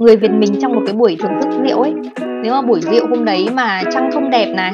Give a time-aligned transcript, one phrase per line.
[0.00, 1.92] người Việt mình trong một cái buổi thưởng thức rượu ấy.
[2.42, 4.72] Nếu mà buổi rượu hôm đấy mà trăng không đẹp này,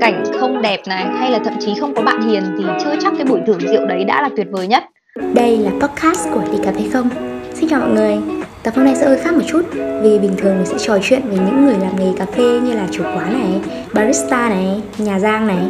[0.00, 3.12] cảnh không đẹp này, hay là thậm chí không có bạn hiền thì chưa chắc
[3.16, 4.84] cái buổi thưởng rượu đấy đã là tuyệt vời nhất.
[5.34, 7.08] Đây là podcast của đi cà phê không.
[7.54, 8.18] Xin chào mọi người.
[8.62, 9.62] Tập hôm nay sẽ hơi khác một chút,
[10.02, 12.72] vì bình thường mình sẽ trò chuyện với những người làm nghề cà phê như
[12.72, 13.60] là chủ quán này,
[13.94, 15.64] barista này, nhà giang này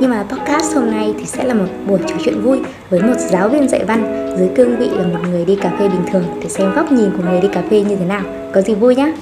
[0.00, 2.60] nhưng mà podcast hôm nay thì sẽ là một buổi trò chuyện vui
[2.90, 5.88] với một giáo viên dạy văn dưới cương vị là một người đi cà phê
[5.88, 8.22] bình thường để xem góc nhìn của người đi cà phê như thế nào.
[8.54, 9.12] Có gì vui nhá.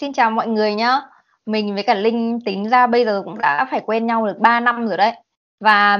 [0.00, 1.00] Xin chào mọi người nhá.
[1.46, 4.60] Mình với cả Linh tính ra bây giờ cũng đã phải quen nhau được 3
[4.60, 5.12] năm rồi đấy.
[5.60, 5.98] Và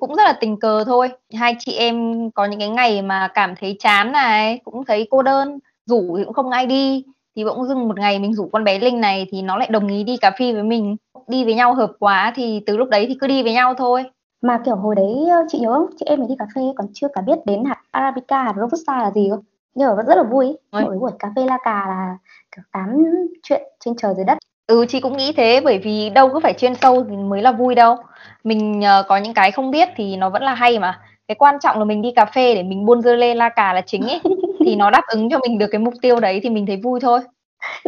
[0.00, 1.08] cũng rất là tình cờ thôi.
[1.34, 5.22] Hai chị em có những cái ngày mà cảm thấy chán này, cũng thấy cô
[5.22, 7.04] đơn, rủ thì cũng không ai đi
[7.38, 9.88] thì bỗng dưng một ngày mình rủ con bé Linh này thì nó lại đồng
[9.88, 10.96] ý đi cà phê với mình.
[11.28, 14.04] Đi với nhau hợp quá thì từ lúc đấy thì cứ đi với nhau thôi.
[14.42, 15.90] Mà kiểu hồi đấy chị nhớ không?
[15.98, 18.98] Chị em mới đi cà phê còn chưa cả biết đến hạt arabica hạt robusta
[19.02, 19.40] là gì không
[19.74, 20.56] nhưng mà vẫn rất là vui.
[20.72, 22.16] Mỗi buổi cà phê la cà là
[22.56, 23.04] kiểu tám
[23.42, 24.38] chuyện trên trời dưới đất.
[24.66, 27.52] Ừ chị cũng nghĩ thế bởi vì đâu cứ phải chuyên sâu thì mới là
[27.52, 27.96] vui đâu.
[28.44, 31.00] Mình uh, có những cái không biết thì nó vẫn là hay mà.
[31.28, 33.72] Cái quan trọng là mình đi cà phê để mình buôn dưa lê la cà
[33.72, 34.20] là chính ấy
[34.64, 37.00] thì nó đáp ứng cho mình được cái mục tiêu đấy thì mình thấy vui
[37.00, 37.20] thôi.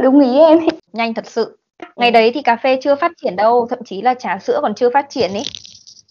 [0.03, 0.59] Đúng ý em.
[0.93, 1.59] Nhanh thật sự.
[1.97, 4.75] Ngày đấy thì cà phê chưa phát triển đâu thậm chí là trà sữa còn
[4.75, 5.43] chưa phát triển ấy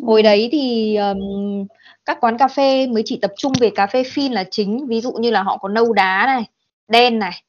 [0.04, 1.68] hồi đấy thì um,
[2.06, 4.88] các quán cà phê mới chỉ tập trung về cà phê phin là chính.
[4.88, 6.44] Ví dụ như là họ có nâu đá này
[6.88, 7.44] đen này.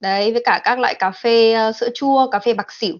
[0.00, 2.96] Đấy với cả các loại cà phê uh, sữa chua cà phê bạc xỉu.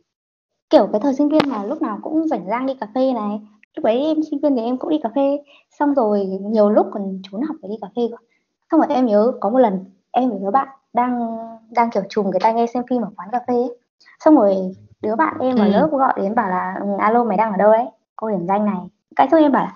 [0.71, 3.41] Kiểu cái thời sinh viên mà lúc nào cũng rảnh rang đi cà phê này.
[3.77, 5.39] Lúc đấy em sinh viên thì em cũng đi cà phê.
[5.79, 8.17] Xong rồi nhiều lúc còn trốn học để đi cà phê cơ
[8.73, 11.39] xong rồi em nhớ có một lần em với đứa bạn đang
[11.71, 13.79] đang kiểu trùng cái tai nghe xem phim ở quán cà phê ấy.
[14.25, 14.57] xong rồi
[15.03, 15.71] đứa bạn em ở ừ.
[15.71, 17.87] lớp gọi đến bảo là ừ, alo mày đang ở đâu đấy?
[18.17, 18.77] Cô điểm danh này.
[19.17, 19.75] Cái xong em bảo là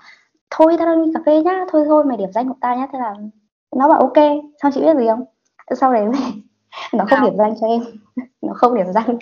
[0.49, 2.87] thôi tao đang đi cà phê nhá thôi thôi mày điểm danh của tao nhá.
[2.93, 3.15] Thế là
[3.75, 4.17] nó bảo ok
[4.63, 5.25] xong chị biết gì không?
[5.75, 6.05] Sau đấy
[6.93, 7.81] nó không điểm danh cho em.
[8.41, 9.17] Nó không điểm danh.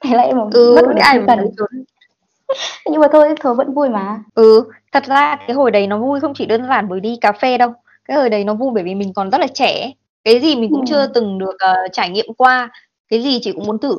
[0.00, 1.38] Thế là em ừ, mất ai cần
[2.86, 4.22] nhưng mà thôi thôi vẫn vui mà.
[4.34, 7.32] Ừ thật ra cái hồi đấy nó vui không chỉ đơn giản bởi đi cà
[7.32, 7.72] phê đâu
[8.04, 9.92] cái hồi đấy nó vui bởi vì mình còn rất là trẻ.
[10.24, 10.84] Cái gì mình cũng ừ.
[10.88, 12.70] chưa từng được uh, trải nghiệm qua.
[13.08, 13.98] Cái gì chị cũng muốn thử.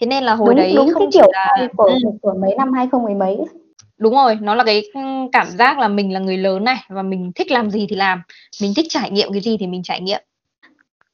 [0.00, 1.94] Thế nên là hồi đúng, đấy đúng không cái kiểu là của, ừ.
[2.22, 3.36] của mấy năm 2010 mấy
[3.98, 4.82] đúng rồi nó là cái
[5.32, 8.22] cảm giác là mình là người lớn này và mình thích làm gì thì làm.
[8.62, 10.20] Mình thích trải nghiệm cái gì thì mình trải nghiệm.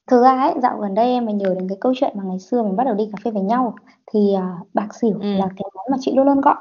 [0.07, 2.39] Thực ra ấy dạo gần đây em mới nhớ đến cái câu chuyện mà ngày
[2.39, 3.75] xưa mình bắt đầu đi cà phê với nhau.
[4.13, 5.33] Thì uh, bạc xỉu ừ.
[5.33, 6.57] là cái món mà chị luôn luôn gọi.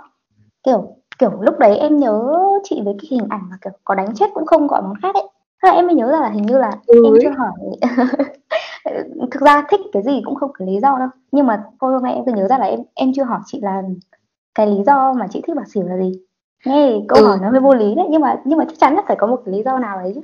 [0.63, 4.15] Kiểu kiểu lúc đấy em nhớ chị với cái hình ảnh mà kiểu có đánh
[4.15, 5.27] chết cũng không gọi món khác ấy
[5.63, 7.03] thế là em mới nhớ ra là hình như là ừ.
[7.05, 7.51] em chưa hỏi.
[9.31, 11.07] Thực ra thích cái gì cũng không có lý do đâu.
[11.31, 13.59] Nhưng mà thôi hôm nay em cứ nhớ ra là em em chưa hỏi chị
[13.61, 13.81] là
[14.55, 16.11] cái lý do mà chị thích bạc xỉu là gì.
[16.65, 17.27] Nghe câu ừ.
[17.27, 19.27] hỏi nó hơi vô lý đấy nhưng mà nhưng mà chắc chắn là phải có
[19.27, 20.21] một cái lý do nào đấy chứ.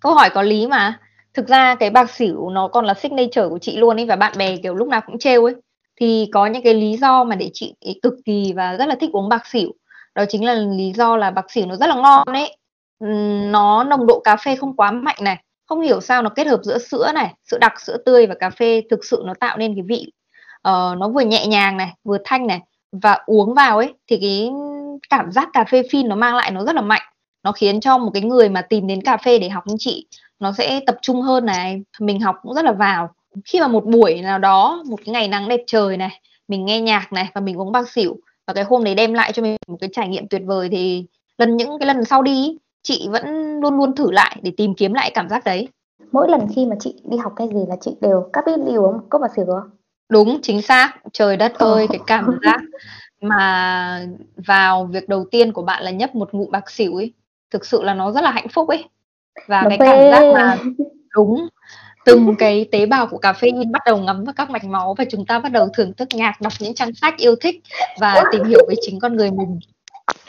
[0.00, 0.98] Câu hỏi có lý mà.
[1.34, 4.32] Thực ra cái bạc xỉu nó còn là signature của chị luôn ấy và bạn
[4.38, 5.54] bè kiểu lúc nào cũng trêu ấy.
[6.00, 9.10] Thì có những cái lý do mà để chị cực kỳ và rất là thích
[9.12, 9.72] uống bạc xỉu
[10.14, 12.56] đó chính là lý do là bạc xỉu nó rất là ngon ấy
[13.50, 15.42] nó nồng độ cà phê không quá mạnh này.
[15.66, 18.50] Không hiểu sao nó kết hợp giữa sữa này sữa đặc sữa tươi và cà
[18.50, 20.12] phê thực sự nó tạo nên cái vị
[20.68, 22.60] uh, nó vừa nhẹ nhàng này vừa thanh này
[22.92, 24.50] và uống vào ấy thì cái
[25.10, 27.02] cảm giác cà phê phin nó mang lại nó rất là mạnh.
[27.42, 30.06] Nó khiến cho một cái người mà tìm đến cà phê để học như chị
[30.40, 33.10] nó sẽ tập trung hơn này mình học cũng rất là vào.
[33.44, 36.80] Khi mà một buổi nào đó một cái ngày nắng đẹp trời này mình nghe
[36.80, 38.16] nhạc này và mình uống bạc xỉu
[38.46, 41.06] và cái hôm đấy đem lại cho mình một cái trải nghiệm tuyệt vời thì
[41.38, 44.94] lần những cái lần sau đi chị vẫn luôn luôn thử lại để tìm kiếm
[44.94, 45.68] lại cảm giác đấy.
[46.12, 48.74] Mỗi lần khi mà chị đi học cái gì là chị đều cắp biết đi
[48.74, 49.70] uống cốc bạc xỉu không?
[50.08, 50.94] Đúng chính xác.
[51.12, 52.60] Trời đất ơi cái cảm giác
[53.20, 54.06] mà
[54.46, 57.12] vào việc đầu tiên của bạn là nhấp một ngụm bạc xỉu ấy
[57.50, 58.84] thực sự là nó rất là hạnh phúc ấy.
[59.46, 59.86] Và nó cái phê.
[59.86, 60.58] cảm giác mà
[61.14, 61.48] đúng
[62.04, 65.04] từng cái tế bào của cà phê bắt đầu ngấm vào các mạch máu và
[65.10, 67.60] chúng ta bắt đầu thưởng thức nhạc đọc những trang sách yêu thích
[68.00, 69.60] và tìm hiểu về chính con người mình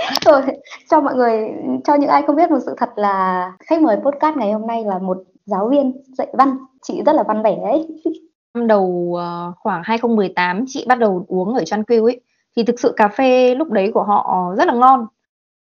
[0.26, 0.42] rồi
[0.90, 1.50] cho mọi người
[1.84, 4.84] cho những ai không biết một sự thật là khách mời podcast ngày hôm nay
[4.84, 6.58] là một giáo viên dạy văn.
[6.82, 7.88] Chị rất là văn vẻ đấy.
[8.54, 12.22] Năm đầu uh, khoảng 2018 chị bắt đầu uống ở Tranquil ấy
[12.56, 15.08] thì thực sự cà phê lúc đấy của họ rất là ngon.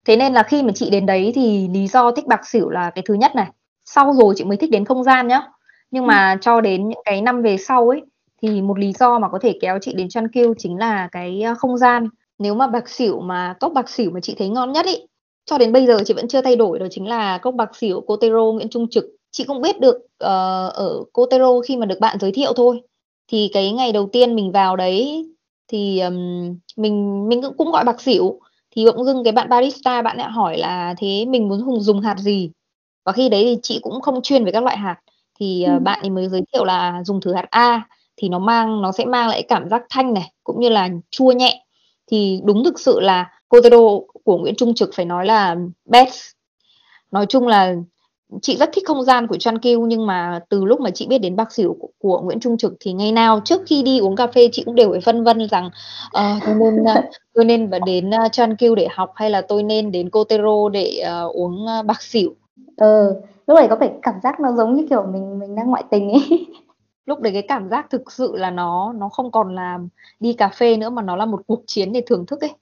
[0.06, 2.90] Thế nên là khi mà chị đến đấy thì lý do thích bạc xỉu là
[2.90, 3.46] cái thứ nhất này
[3.84, 5.42] sau rồi chị mới thích đến không gian nhá.
[5.90, 6.38] Nhưng mà ừ.
[6.40, 8.02] cho đến những cái năm về sau ấy
[8.42, 11.54] thì một lý do mà có thể kéo chị đến Tranquil chính là cái ờ,
[11.54, 14.86] không gian nếu mà bạc xỉu mà cốc bạc xỉu mà chị thấy ngon nhất
[14.86, 15.06] ý
[15.46, 18.00] cho đến bây giờ chị vẫn chưa thay đổi đó chính là cốc bạc xỉu
[18.00, 19.04] Cotero Nguyễn Trung Trực.
[19.30, 22.80] Chị cũng biết được uh, ở Cotero khi mà được bạn giới thiệu thôi.
[23.28, 25.26] Thì cái ngày đầu tiên mình vào đấy
[25.68, 26.14] thì um,
[26.76, 28.40] mình mình cũng, cũng gọi bạc xỉu.
[28.70, 32.00] Thì bỗng dưng cái bạn barista bạn lại hỏi là thế mình muốn dùng dùng
[32.00, 32.50] hạt gì?
[33.04, 34.96] Và khi đấy thì chị cũng không chuyên về các loại hạt.
[35.40, 38.82] Thì uh, bạn ấy mới giới thiệu là dùng thử hạt A thì nó mang
[38.82, 41.65] nó sẽ mang lại cảm giác thanh này cũng như là chua nhẹ
[42.06, 46.32] thì đúng thực sự là Cotero của Nguyễn Trung Trực phải nói là best
[47.10, 47.74] nói chung là
[48.42, 51.36] chị rất thích không gian của Tranquil nhưng mà từ lúc mà chị biết đến
[51.36, 54.26] bạc xỉu của, của Nguyễn Trung Trực thì ngày nào trước khi đi uống cà
[54.26, 55.70] phê chị cũng đều phải phân vân rằng
[56.06, 57.02] uh, tôi nên ờ,
[57.34, 61.02] tôi nên đến ờ, Chan Tranquil để học hay là tôi nên đến Cotero để
[61.26, 62.34] uh, uống bác bạc xỉu.
[62.76, 63.14] Ừ,
[63.46, 66.10] lúc này có phải cảm giác nó giống như kiểu mình mình đang ngoại tình
[66.10, 66.46] ấy
[67.06, 69.78] lúc đấy cái cảm giác thực sự là nó nó không còn là
[70.20, 72.54] đi cà phê nữa mà nó là một cuộc chiến để thưởng thức ấy.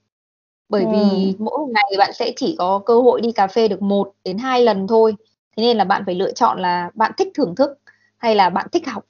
[0.69, 0.89] Bởi ừ.
[0.93, 4.39] vì mỗi ngày bạn sẽ chỉ có cơ hội đi cà phê được một đến
[4.39, 5.17] hai lần thôi.
[5.57, 7.79] Thế nên là bạn phải lựa chọn là bạn thích thưởng thức
[8.17, 9.05] hay là bạn thích học.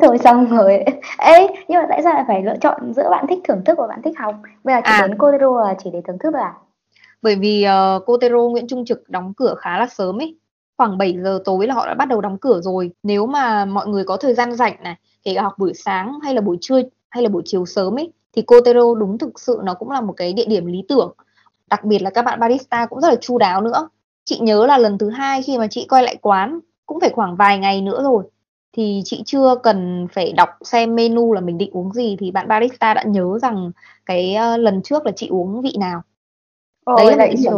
[0.00, 0.84] Thôi xong rồi.
[1.18, 3.86] Ấy nhưng mà tại sao lại phải lựa chọn giữa bạn thích thưởng thức và
[3.86, 4.34] bạn thích học?
[4.64, 5.06] Bây giờ chỉ à.
[5.06, 6.54] đến Cotero là chỉ để thưởng thức à?
[7.22, 10.36] Bởi vì uh, Cotero Nguyễn Trung Trực đóng cửa khá là sớm ấy
[10.80, 12.90] khoảng 7 giờ tối là họ đã bắt đầu đóng cửa rồi.
[13.02, 16.34] Nếu mà mọi người có thời gian rảnh này kể cả học buổi sáng hay
[16.34, 16.80] là buổi trưa
[17.10, 20.12] hay là buổi chiều sớm ấy thì Cotero đúng thực sự nó cũng là một
[20.16, 21.12] cái địa điểm lý tưởng.
[21.70, 23.88] Đặc biệt là các bạn barista cũng rất là chu đáo nữa.
[24.24, 27.36] Chị nhớ là lần thứ hai khi mà chị quay lại quán cũng phải khoảng
[27.36, 28.24] vài ngày nữa rồi
[28.72, 32.48] thì chị chưa cần phải đọc xem menu là mình định uống gì thì bạn
[32.48, 33.70] barista đã nhớ rằng
[34.06, 36.02] cái uh, lần trước là chị uống vị nào.
[36.84, 37.52] Ôi, đấy là điểm,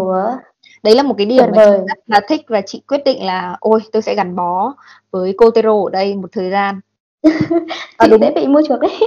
[0.83, 3.57] đấy là một cái điểm mà chị rất là thích và chị quyết định là
[3.61, 4.75] ôi tôi sẽ gắn bó
[5.11, 6.81] với Cotero ở đây một thời gian.
[7.99, 8.21] Và đúng.
[8.21, 9.01] sẽ bị mua chuộc đấy.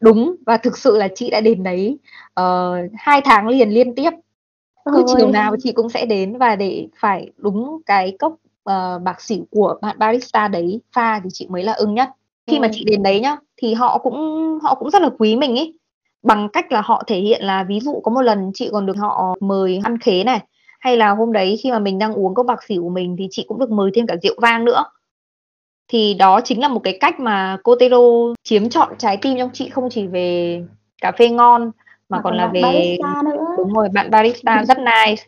[0.00, 1.98] Đúng và thực sự là chị đã đến đấy
[2.40, 4.10] uh, hai tháng liền liên tiếp.
[4.84, 8.32] Cứ chiều nào chị cũng sẽ đến và để phải đúng cái cốc
[8.70, 12.08] uh, bạc xỉu của bạn barista đấy pha thì chị mới là ưng nhất.
[12.46, 15.58] Khi mà chị đến đấy nhá thì họ cũng họ cũng rất là quý mình
[15.58, 15.78] ấy
[16.22, 18.96] bằng cách là họ thể hiện là ví dụ có một lần chị còn được
[18.96, 20.40] họ mời ăn khế này
[20.82, 23.28] hay là hôm đấy khi mà mình đang uống cốc bạc xỉu của mình thì
[23.30, 24.84] chị cũng được mời thêm cả rượu vang nữa.
[25.88, 27.98] Thì đó chính là một cái cách mà Cotero
[28.42, 30.62] chiếm trọn trái tim trong chị không chỉ về
[31.02, 31.70] cà phê ngon
[32.08, 32.98] mà, mà còn là về
[33.56, 35.22] đúng rồi bạn barista rất nice.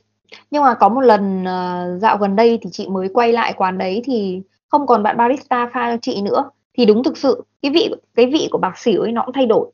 [0.50, 3.78] Nhưng mà có một lần uh, dạo gần đây thì chị mới quay lại quán
[3.78, 6.50] đấy thì không còn bạn barista pha cho chị nữa.
[6.78, 9.46] Thì đúng thực sự cái vị cái vị của bạc xỉu ấy nó cũng thay
[9.46, 9.70] đổi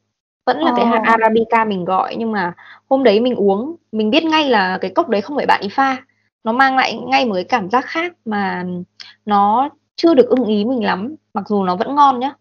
[0.46, 2.52] vẫn là cái hạt arabica mình gọi nhưng mà
[2.90, 5.68] hôm đấy mình uống mình biết ngay là cái cốc đấy không phải bạn ý
[5.72, 5.96] pha.
[6.44, 8.64] Nó mang lại ngay một cái cảm giác khác mà
[9.26, 12.34] nó chưa được ưng ý mình lắm mặc dù nó vẫn ngon nhá.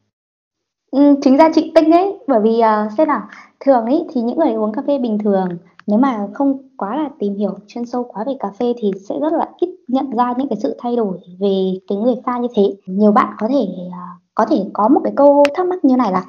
[0.91, 3.21] Ừ, chính ra chị tinh ấy bởi vì uh, xem nào
[3.59, 5.49] thường ấy thì những người uống cà phê bình thường
[5.87, 9.15] nếu mà không quá là tìm hiểu chuyên sâu quá về cà phê thì sẽ
[9.21, 12.47] rất là ít nhận ra những cái sự thay đổi về cái người pha như
[12.55, 12.75] thế.
[12.85, 13.93] Nhiều bạn có thể uh,
[14.35, 16.23] có thể có một cái câu thắc mắc như này là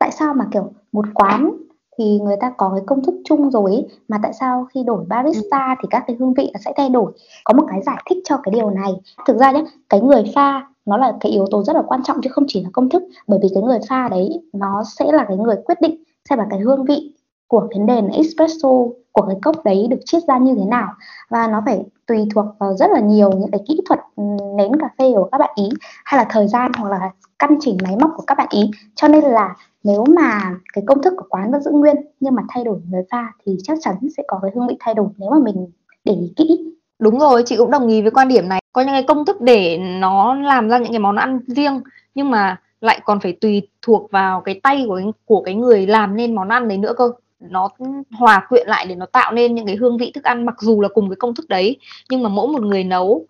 [0.00, 1.50] tại sao mà kiểu một quán
[1.98, 5.04] thì người ta có cái công thức chung rồi ấy, mà tại sao khi đổi
[5.08, 7.12] barista thì các cái hương vị nó sẽ thay đổi?
[7.44, 8.92] Có một cái giải thích cho cái điều này.
[9.26, 12.16] Thực ra nhé cái người pha nó là cái yếu tố rất là quan trọng
[12.22, 15.24] chứ không chỉ là công thức bởi vì cái người pha đấy nó sẽ là
[15.28, 17.12] cái người quyết định xem là cái hương vị
[17.46, 18.68] của cái nền espresso
[19.12, 20.88] của cái cốc đấy được chiết ra như thế nào.
[21.28, 24.22] Và nó phải tùy thuộc vào rất là nhiều những cái kỹ thuật ừ,
[24.56, 25.68] nén cà phê của các bạn ý,
[26.04, 28.70] hay là thời gian hoặc là căn chỉnh máy móc của các bạn ý.
[28.94, 29.54] Cho nên là
[29.84, 33.02] nếu mà cái công thức của quán vẫn giữ nguyên nhưng mà thay đổi người
[33.10, 35.66] pha thì chắc chắn sẽ có cái hương vị thay đổi nếu mà mình
[36.04, 36.72] để ý kỹ.
[36.98, 38.60] Đúng rồi, chị cũng đồng ý với quan điểm này.
[38.72, 41.80] Có những cái công thức để nó làm ra những cái món ăn riêng
[42.14, 46.16] nhưng mà lại còn phải tùy thuộc vào cái tay của của cái người làm
[46.16, 47.68] nên món ăn đấy nữa cơ nó
[48.10, 50.80] hòa quyện lại để nó tạo nên những cái hương vị thức ăn mặc dù
[50.80, 51.78] là cùng cái công thức đấy
[52.10, 53.26] nhưng mà mỗi một người nấu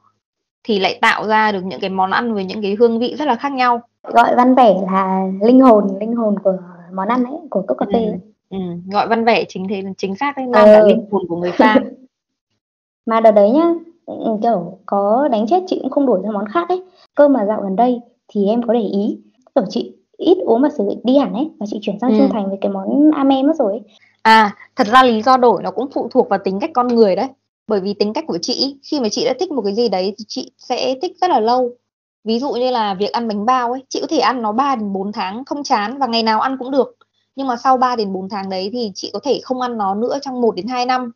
[0.64, 3.24] thì lại tạo ra được những cái món ăn với những cái hương vị rất
[3.28, 6.56] là khác nhau gọi văn vẻ là linh hồn linh hồn của
[6.92, 8.06] món ăn ấy của cốc cà phê
[8.50, 8.58] ừ, ừ.
[8.92, 10.72] gọi văn vẻ chính thế chính xác đấy mang ừ.
[10.74, 11.76] cả linh hồn của người pha
[13.06, 13.74] mà đợt đấy nhá
[14.06, 16.82] ừ, kiểu có đánh chết chị cũng không đổi ra món khác ấy
[17.14, 19.18] cơ mà dạo gần đây thì em có để ý
[19.54, 22.16] kiểu chị ít uống mà sử dụng đi hẳn ấy và chị chuyển sang ừ.
[22.18, 23.80] trung thành với cái món ame mất rồi ấy.
[24.22, 27.16] à thật ra lý do đổi nó cũng phụ thuộc vào tính cách con người
[27.16, 27.28] đấy
[27.66, 30.14] bởi vì tính cách của chị khi mà chị đã thích một cái gì đấy
[30.18, 31.70] thì chị sẽ thích rất là lâu
[32.24, 34.76] ví dụ như là việc ăn bánh bao ấy chị có thể ăn nó 3
[34.76, 36.96] đến 4 tháng không chán và ngày nào ăn cũng được
[37.36, 39.94] nhưng mà sau 3 đến 4 tháng đấy thì chị có thể không ăn nó
[39.94, 41.12] nữa trong 1 đến 2 năm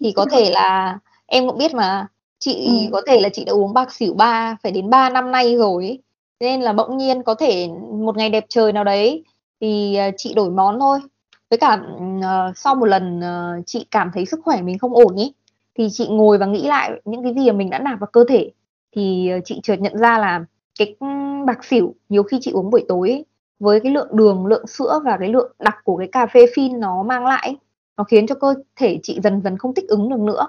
[0.00, 2.06] thì có thể là em cũng biết mà
[2.38, 2.88] chị ừ.
[2.92, 5.84] có thể là chị đã uống bạc xỉu ba phải đến 3 năm nay rồi
[5.84, 6.02] ấy
[6.40, 9.24] nên là bỗng nhiên có thể một ngày đẹp trời nào đấy
[9.60, 10.98] thì ờ, chị đổi món thôi.
[11.50, 11.78] Với cả
[12.18, 15.32] uh, sau một lần uh, chị cảm thấy sức khỏe mình không ổn ý
[15.74, 18.24] thì chị ngồi và nghĩ lại những cái gì mà mình đã nạp vào cơ
[18.28, 18.50] thể
[18.92, 20.44] thì uh, chị chợt nhận ra là
[20.78, 20.96] cái
[21.46, 23.24] bạc xỉu nhiều khi chị uống buổi tối ý,
[23.58, 26.80] với cái lượng đường lượng sữa và cái lượng đặc của cái cà phê phin
[26.80, 27.56] nó mang lại
[27.96, 30.48] nó khiến cho cơ thể chị dần dần không thích ứng được nữa.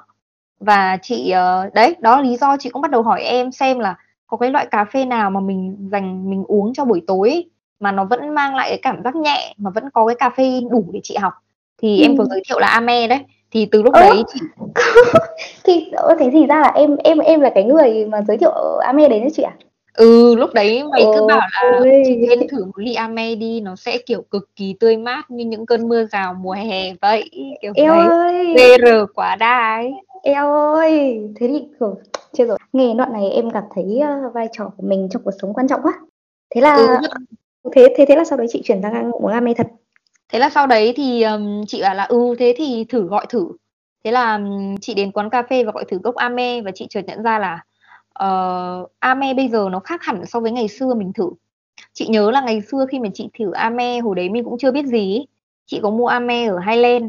[0.59, 3.79] Và chị uh, đấy đó là lý do chị cũng bắt đầu hỏi em xem
[3.79, 3.95] là
[4.27, 7.45] có cái loại cà phê nào mà mình dành mình uống cho buổi tối
[7.79, 10.61] mà nó vẫn mang lại cái cảm giác nhẹ mà vẫn có cái cà phê
[10.71, 11.33] đủ để chị học
[11.81, 12.03] thì ừ.
[12.03, 13.19] em có giới thiệu là Ame đấy
[13.51, 13.99] thì từ lúc ừ.
[13.99, 14.39] đấy chị
[15.63, 19.09] thì thế thì ra là em em em là cái người mà giới thiệu Ame
[19.09, 19.67] đấy đấy chị ạ à?
[19.97, 23.75] Ừ, lúc đấy mày cứ bảo là chị nên thử một ly ame đi, nó
[23.75, 27.29] sẽ, kiểu, cực kỳ tươi mát như những cơn mưa rào mùa hè vậy,
[27.61, 28.07] kiểu Eo đấy.
[28.07, 28.55] ơi!
[28.55, 29.91] VR quá đài.
[30.27, 31.19] Eo ơi!
[31.35, 31.95] Thế thì, kiểu,
[32.33, 35.31] chưa rồi, nghe đoạn này em cảm thấy, ơ, vai trò của mình trong cuộc
[35.41, 35.93] sống quan trọng quá.
[36.55, 36.75] Thế là
[37.63, 37.71] ừ.
[37.75, 39.67] thế thế thế là sau đấy chị chuyển sang uống ame thật?
[40.29, 43.47] Thế là sau đấy thì, ờm, chị bảo là "Ừ, thế thì thử gọi thử."
[44.03, 44.39] Thế là,
[44.81, 47.39] chị đến quán cà phê và gọi thử cốc ame và chị chợt nhận ra
[47.39, 47.63] là
[48.13, 51.29] Ờ, Ame bây giờ nó khác hẳn so với ngày xưa mình thử.
[51.93, 54.71] Chị nhớ là ngày xưa khi mà chị thử Ame hồi đấy mình cũng chưa
[54.71, 55.25] biết gì
[55.65, 57.05] Chị có mua Ame ở Highland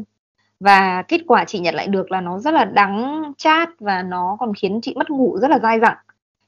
[0.59, 4.37] và kết quả chị nhận lại được là nó rất là đắng chát và nó
[4.39, 5.97] còn khiến chị mất ngủ rất là dai dẳng.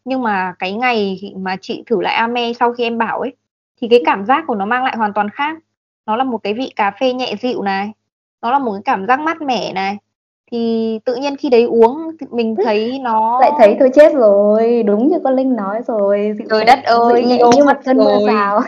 [0.06, 3.34] Nhưng mà cái ngày mà chị thử lại Ame sau khi em bảo ấy
[3.82, 5.58] thì cái cảm giác của nó mang lại hoàn toàn khác.
[6.06, 7.92] Nó là một cái vị cà phê nhẹ dịu này,
[8.42, 9.98] nó là một cái cảm giác mát mẻ này,
[10.52, 14.84] thì tự nhiên khi đấy uống mình thấy nó lại thấy tôi chết rồi.
[14.84, 18.62] Đúng như con linh nói rồi trời đất ơi nhẹ như mặt cơn mưa rào.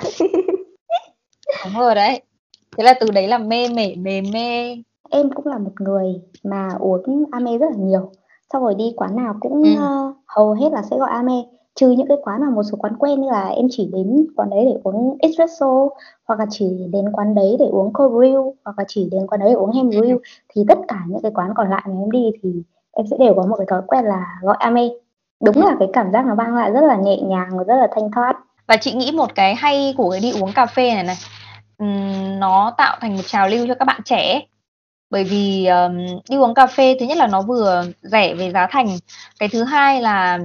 [1.65, 2.21] Đúng rồi đấy.
[2.77, 4.75] Thế là từ đấy là mê mể mềm mê
[5.13, 8.12] em cũng là một người mà uống ame rất là nhiều.
[8.53, 9.70] Xong rồi đi quán nào cũng ừ.
[9.74, 11.43] uh, hầu hết là sẽ gọi ame
[11.75, 14.50] trừ những cái quán mà một số quán quen như là em chỉ đến quán
[14.50, 15.89] đấy để uống espresso
[16.27, 19.39] hoặc là chỉ đến quán đấy để uống cold brew hoặc là chỉ đến quán
[19.39, 20.17] đấy để uống ham brew
[20.50, 22.50] thì tất cả những cái quán còn lại mà em đi thì
[22.91, 24.88] em sẽ đều có một cái thói quen là gọi ame
[25.43, 27.88] đúng là cái cảm giác nó mang lại rất là nhẹ nhàng và rất là
[27.96, 28.34] thanh thoát.
[28.67, 31.15] Và chị nghĩ một cái hay của cái đi uống cà phê này này
[32.39, 34.41] nó tạo thành một trào lưu cho các bạn trẻ
[35.13, 35.98] bởi vì um,
[36.29, 38.98] đi uống cà phê thứ nhất là nó vừa rẻ về giá thành.
[39.39, 40.39] Cái thứ hai là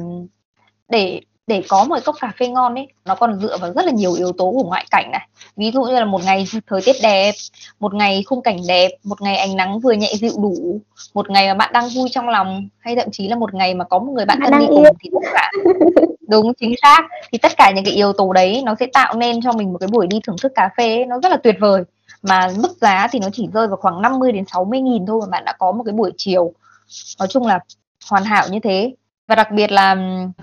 [0.88, 3.92] để để có một cốc cà phê ngon ấy nó còn dựa vào rất là
[3.92, 5.28] nhiều yếu tố của ngoại cảnh này.
[5.56, 7.32] Ví dụ như là một ngày thời tiết đẹp
[7.80, 10.80] một ngày khung cảnh đẹp một ngày ánh nắng vừa nhẹ dịu đủ
[11.14, 13.84] một ngày mà bạn đang vui trong lòng hay thậm chí là một ngày mà
[13.84, 15.50] có một người bạn thân đi cùng thì tất cả
[16.28, 17.02] đúng chính xác.
[17.32, 19.78] Thì tất cả những cái yếu tố đấy nó sẽ tạo nên cho mình một
[19.78, 21.84] cái buổi đi thưởng thức cà phê ấy, nó rất là tuyệt vời
[22.22, 25.26] mà mức giá thì nó chỉ rơi vào khoảng 50 đến 60 nghìn thôi mà
[25.30, 26.52] bạn đã có một cái buổi chiều
[27.18, 27.60] nói chung là
[28.10, 28.94] hoàn hảo như thế
[29.28, 29.96] và đặc biệt là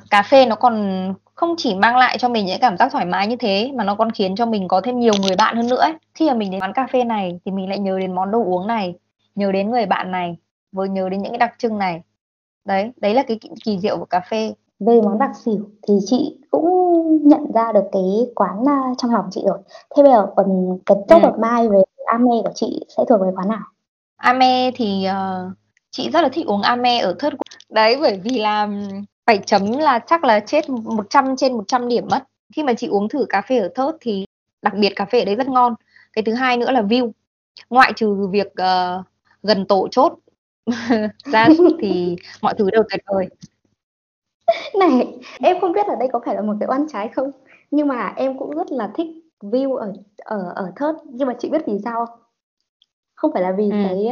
[0.09, 3.27] cà phê nó còn không chỉ mang lại cho mình những cảm giác thoải mái
[3.27, 5.81] như thế mà nó còn khiến cho mình có thêm nhiều người bạn hơn nữa
[5.81, 5.93] ấy.
[6.13, 8.43] Khi mà mình đến quán cà phê này thì mình lại nhớ đến món đồ
[8.43, 8.95] uống này,
[9.35, 10.37] nhớ đến người bạn này,
[10.71, 12.01] vừa nhớ đến những cái đặc trưng này.
[12.65, 14.53] Đấy, đấy là cái kỳ diệu của cà phê.
[14.79, 16.67] Về món đặc xỉu thì chị cũng
[17.27, 19.57] nhận ra được cái quán uh, trong lòng chị rồi.
[19.95, 21.29] Thế bây giờ còn cái top ừ.
[21.29, 23.63] of mind về Ame của chị sẽ thuộc về quán nào?
[24.17, 25.53] Ame thì uh,
[25.97, 27.33] chị rất là thích uống ame ở thớt
[27.69, 28.69] đấy bởi vì là
[29.25, 32.23] phải chấm là chắc là chết 100 trên 100 điểm mất
[32.55, 34.25] khi mà chị uống thử cà phê ở thớt thì
[34.61, 35.75] đặc biệt cà phê ở đấy rất ngon
[36.13, 37.11] cái thứ hai nữa là view
[37.69, 39.05] ngoại trừ việc uh,
[39.43, 40.13] gần tổ chốt
[41.25, 41.47] ra
[41.81, 43.29] thì mọi thứ đều tuyệt vời
[44.79, 47.31] này em không biết ở đây có phải là một cái oan trái không
[47.71, 49.07] nhưng mà em cũng rất là thích
[49.41, 50.95] view ở ở ở thớt.
[51.05, 52.19] Nhưng mà chị biết vì sao không?
[53.15, 53.77] Không phải là vì ừ.
[53.83, 54.07] cái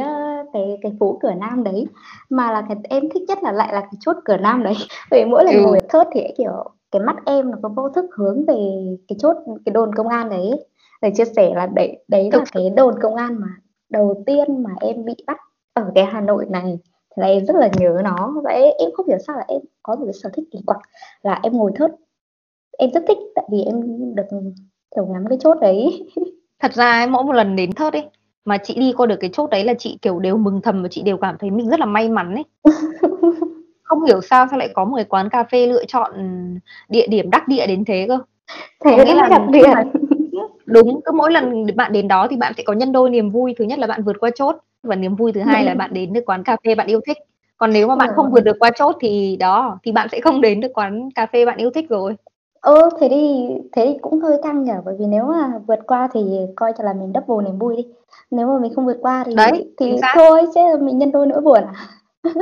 [0.52, 1.86] cái cái phố cửa nam đấy
[2.30, 4.74] mà là cái em thích nhất là lại là cái chốt cửa nam đấy.
[5.10, 5.60] Vì mỗi lần ừ.
[5.62, 8.56] ngồi thớt thì kiểu cái mắt em nó có vô thức hướng về
[9.08, 10.50] cái chốt cái đồn công an đấy
[11.02, 13.48] để chia sẻ là đấy đấy là cái đồn công an mà
[13.88, 15.40] đầu tiên mà em bị bắt
[15.74, 16.78] ở cái Hà Nội này
[17.16, 19.60] thì là em rất là nhớ nó và em, em không hiểu sao là em
[19.82, 20.78] có một cái sở thích kỳ quặc
[21.22, 21.90] là em ngồi thớt
[22.78, 23.80] em rất thích tại vì em
[24.14, 24.26] được
[24.94, 26.06] kiểu ngắm cái chốt đấy
[26.60, 28.04] thật ra mỗi một lần đến thớt ấy
[28.44, 30.88] mà chị đi qua được cái chốt đấy là chị, kiểu, đều mừng thầm và
[30.88, 32.44] chị đều cảm thấy mình rất là may mắn ấy.
[33.82, 36.12] Không hiểu sao sao lại có một cái quán cà phê lựa chọn
[36.88, 38.18] địa điểm đắc địa đến thế cơ.
[38.84, 39.66] Thế Có nghĩa là đặc biệt.
[40.66, 43.54] đúng, cứ mỗi lần bạn đến đó thì bạn sẽ có nhân đôi niềm vui.
[43.58, 46.12] Thứ nhất là bạn vượt qua chốt và niềm vui thứ hai là bạn đến
[46.12, 47.18] được quán cà phê bạn yêu thích.
[47.56, 50.40] Còn nếu mà bạn không vượt được qua chốt thì đó, thì bạn sẽ không
[50.40, 52.16] đến được quán cà phê bạn yêu thích rồi.
[52.60, 56.08] Ơ, thế thì thế thì cũng hơi căng nhỉ, bởi vì nếu mà vượt qua
[56.12, 56.20] thì
[56.56, 57.86] coi cho là mình double niềm vui đi.
[58.30, 61.40] Nếu mà mình không vượt qua thì Đấy, thì thôi chứ mình nhân đôi nỗi
[61.40, 61.74] buồn à.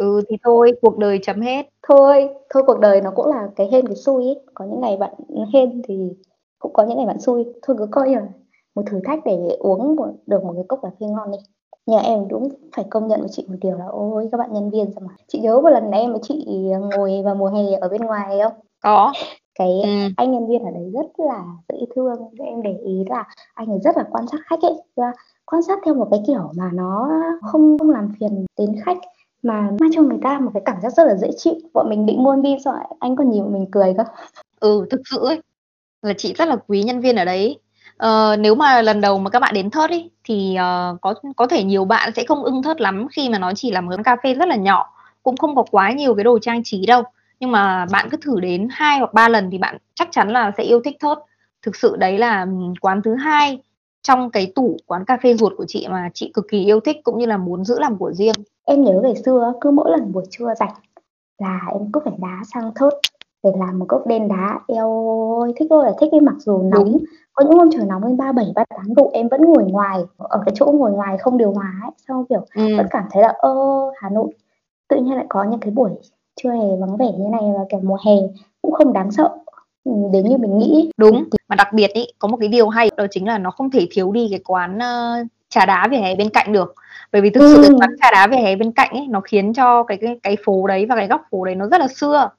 [0.00, 1.66] Ừ, thì thôi, cuộc đời chấm hết.
[1.88, 4.96] Thôi, thôi cuộc đời nó cũng là cái hên cái xui ấy, có những ngày
[4.96, 5.12] bạn
[5.52, 6.12] hên thì
[6.58, 8.22] cũng có những ngày bạn xui, thôi cứ coi là
[8.74, 11.38] một thử thách để uống một được một cái cốc cà phê ngon đi.
[11.90, 14.52] Nhưng mà em đúng phải công nhận với chị một điều là ôi các bạn
[14.52, 16.46] nhân viên sao mà chị nhớ một lần em với chị
[16.96, 18.52] ngồi vào mùa hè ở bên ngoài không?
[18.82, 19.12] Có.
[19.58, 20.12] Cái Ừm.
[20.16, 23.78] anh nhân viên ở đấy rất là dễ thương, em để ý là anh ấy
[23.84, 24.74] rất là quan sát khách ấy,
[25.44, 27.10] quan sát theo một cái kiểu mà nó
[27.42, 28.98] không không làm phiền đến khách,
[29.42, 32.06] mà mang cho người ta một cái cảm giác rất là dễ chịu bọn mình
[32.06, 34.04] định mua pin xong anh còn nhìn bọn mình cười cơ
[34.60, 35.40] ừ thực sự ấy
[36.02, 37.58] là chị rất là quý nhân viên ở đấy
[38.00, 41.46] ờ, nếu mà lần đầu mà các bạn đến thớt ý, thì uh, có có
[41.46, 44.02] thể nhiều bạn sẽ không ưng thớt lắm khi mà nó chỉ là một quán
[44.02, 44.92] cà phê rất là nhỏ
[45.22, 47.02] cũng không có quá nhiều cái đồ trang trí đâu.
[47.40, 50.52] Nhưng mà bạn cứ thử đến hai hoặc ba lần thì bạn chắc chắn là
[50.56, 51.18] sẽ yêu thích thớt.
[51.62, 53.58] Thực sự đấy là ừ, quán thứ hai
[54.02, 56.96] trong cái tủ quán cà phê ruột của chị mà chị cực kỳ yêu thích
[57.04, 58.34] cũng như là muốn giữ làm của riêng.
[58.64, 60.74] Em nhớ ngày xưa cứ mỗi lần buổi trưa rảnh
[61.38, 62.92] là em cứ phải đá sang thớt
[63.42, 64.60] để làm một cốc đen đá.
[64.68, 64.88] Eo
[65.40, 66.96] ơi thích ơi là thích cái mặc dù nóng.
[67.32, 70.00] Có những hôm trời nóng lên ba bảy ba tám độ em vẫn ngồi ngoài
[70.18, 72.76] ở cái chỗ ngồi ngoài không điều hòa ấy sau kiểu ừ.
[72.76, 73.54] vẫn cảm thấy là ơ
[73.96, 74.32] Hà Nội.
[74.88, 75.90] Tự nhiên lại có những cái buổi
[76.42, 78.14] trưa hè vắng vẻ như này và kiểu mùa hè
[78.62, 79.30] cũng không đáng sợ.
[79.84, 80.90] Ừ, đến như mình nghĩ.
[80.96, 81.24] Đúng.
[81.48, 83.86] Mà đặc biệt ý có một cái điều hay đó chính là nó không thể
[83.90, 86.74] thiếu đi cái quán uh, trà đá vỉa hè bên cạnh được.
[87.12, 87.76] Bởi vì thực sự ừ.
[87.80, 90.66] quán trà đá vỉa hè bên cạnh ấy nó khiến cho cái cái cái phố
[90.66, 92.30] đấy và cái góc phố đấy nó rất là xưa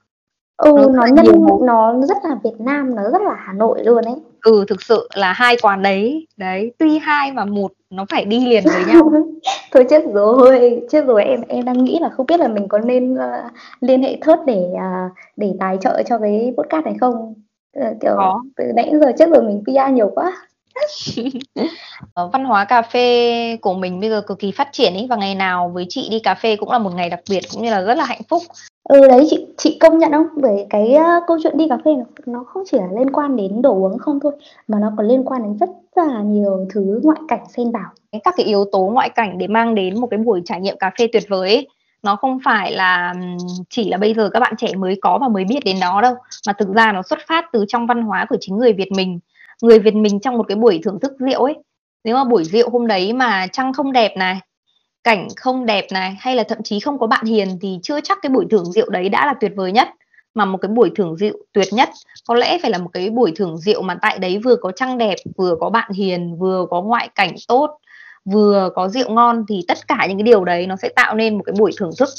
[0.62, 1.26] ừ nó, nó nhân
[1.62, 4.16] nó rất là Việt Nam nó rất là Hà Nội luôn ấy.
[4.42, 8.46] Ừ thực sự là hai quán đấy đấy tuy hai mà một nó phải đi
[8.46, 9.12] liền với nhau.
[9.72, 11.24] Thôi chết rồi chết rồi.
[11.24, 13.20] Em em đang nghĩ là không biết là mình có nên uh,
[13.82, 17.34] liên hệ thớt để uh, để tài trợ cho cái podcast này không?
[17.80, 18.42] Uh, kiểu có.
[18.56, 20.32] từ nãy giờ chết rồi mình PR nhiều quá
[22.32, 25.36] văn hóa cà phê của mình bây giờ cực kỳ phát triển ấy và ngày
[25.36, 27.82] nào với chị đi cà phê cũng là một ngày đặc biệt cũng như là
[27.82, 28.44] rất là hạnh phúc.
[28.84, 30.28] Ừ đấy chị chị công nhận không?
[30.36, 33.36] Bởi cái uh, câu chuyện đi cà phê nó, nó không chỉ là liên quan
[33.36, 34.32] đến đồ uống không thôi
[34.68, 37.90] mà nó còn liên quan đến rất là nhiều thứ ngoại cảnh xen vào.
[38.24, 40.92] Các cái yếu tố ngoại cảnh để mang đến một cái buổi trải nghiệm cà
[41.00, 41.68] phê tuyệt vời ấy
[42.04, 43.14] nó không phải là
[43.70, 46.16] chỉ là bây giờ các bạn trẻ mới có và mới biết đến nó đâu
[46.48, 49.20] mà thực ra nó xuất phát từ trong văn hóa của chính người Việt mình
[49.62, 51.56] người Việt mình trong một cái buổi thưởng thức rượu ấy.
[52.04, 54.40] Nếu mà buổi rượu hôm đấy mà trăng không đẹp này,
[55.04, 58.18] cảnh không đẹp này, hay là thậm chí không có bạn hiền thì chưa chắc
[58.22, 59.90] cái buổi thưởng rượu đấy đã là tuyệt vời nhất.
[60.34, 61.90] Mà một cái buổi thưởng rượu tuyệt nhất,
[62.28, 64.98] có lẽ phải là một cái buổi thưởng rượu mà tại đấy vừa có trăng
[64.98, 67.78] đẹp, vừa có bạn hiền, vừa có ngoại cảnh tốt,
[68.26, 71.38] vừa có rượu ngon thì tất cả những cái điều đấy nó sẽ tạo nên
[71.38, 72.10] một cái buổi thưởng thức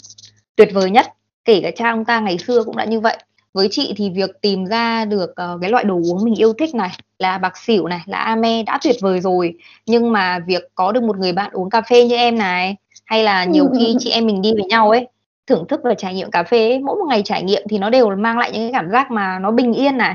[0.57, 1.07] tuyệt vời nhất.
[1.44, 3.16] Kể cả cha ông ta ngày xưa cũng đã như vậy
[3.52, 6.74] với chị thì việc tìm ra được uh, cái loại đồ uống mình yêu thích
[6.74, 9.54] này là bạc xỉu này là ame đã tuyệt vời rồi.
[9.86, 13.24] Nhưng mà việc có được một người bạn uống cà phê như em này hay
[13.24, 15.06] là nhiều khi chị em mình đi với nhau ấy
[15.46, 17.90] thưởng thức và trải nghiệm cà phê ấy, mỗi một ngày trải nghiệm thì nó
[17.90, 20.14] đều mang lại những cái cảm giác mà nó bình yên này.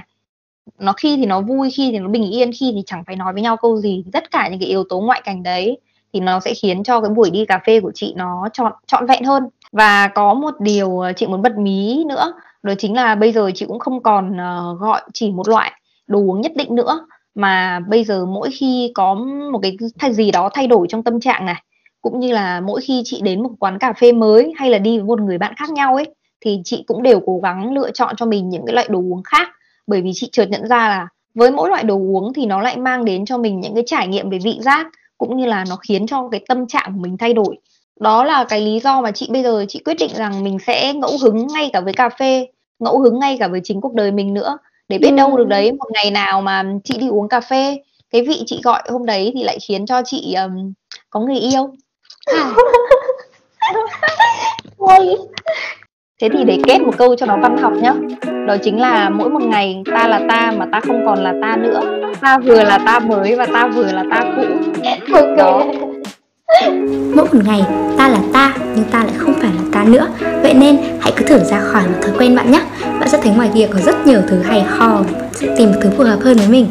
[0.79, 3.33] Nó khi thì nó vui khi thì nó bình yên khi thì chẳng phải nói
[3.33, 4.03] với nhau câu gì.
[4.13, 5.77] Tất cả những cái yếu tố ngoại cảnh đấy
[6.13, 9.05] thì nó sẽ khiến cho cái buổi đi cà phê của chị nó trọn trọn
[9.05, 9.43] vẹn hơn
[9.77, 13.51] và có một điều ờ, chị muốn bật mí nữa đó chính là bây giờ
[13.55, 15.71] chị cũng không còn uh, gọi chỉ một loại
[16.07, 19.13] đồ uống nhất định nữa mà bây giờ mỗi khi có
[19.51, 21.63] một cái thay gì đó thay đổi trong tâm trạng này
[22.01, 24.97] cũng như là mỗi khi chị đến một quán cà phê mới hay là đi
[24.97, 26.05] với một người bạn khác nhau ấy
[26.41, 29.23] thì chị cũng đều cố gắng lựa chọn cho mình những cái loại đồ uống
[29.23, 29.47] khác.
[29.87, 32.77] Bởi vì chị chợt nhận ra là với mỗi loại đồ uống thì nó lại
[32.77, 34.87] mang đến cho mình những cái trải nghiệm về vị giác
[35.17, 37.57] cũng như là nó khiến cho cái tâm trạng của mình thay đổi
[37.99, 40.93] đó là cái lý do mà chị bây giờ chị quyết định rằng mình sẽ
[40.93, 42.47] ngẫu hứng ngay cả với cà phê
[42.79, 44.57] ngẫu hứng ngay cả với chính cuộc đời mình nữa.
[44.89, 47.77] Để biết đâu được đấy một ngày nào mà chị đi uống cà phê
[48.11, 50.73] cái vị chị gọi hôm đấy thì lại khiến cho chị um,
[51.09, 51.73] có người yêu.
[56.21, 57.93] Thế thì để kết một câu cho nó văn học nhá.
[58.47, 61.55] Đó chính là mỗi một ngày ta là ta mà ta không còn là ta
[61.55, 61.81] nữa.
[62.21, 64.43] Ta vừa là ta mới và ta vừa là ta cũ.
[65.37, 65.63] Đó
[67.15, 67.61] Mỗi một ngày,
[67.97, 70.07] ta là ta, nhưng ta lại không phải là ta nữa.
[70.41, 72.61] Vậy nên, hãy cứ thử ra khỏi một thói quen bạn nhé.
[72.99, 75.89] Bạn sẽ thấy ngoài kia có rất nhiều thứ hay ho, Sẽ tìm một thứ
[75.97, 76.67] phù hợp hơn với mình.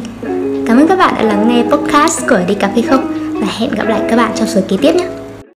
[0.67, 3.07] Cảm ơn các bạn đã lắng nghe podcast của Đi Cà Phê Không,
[3.41, 5.07] Và hẹn gặp lại các bạn trong số kế tiếp nhé.